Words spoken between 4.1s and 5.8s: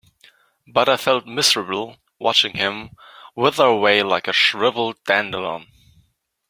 a shriveled dandelion.